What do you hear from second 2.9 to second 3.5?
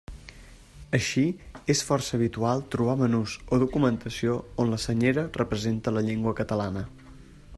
menús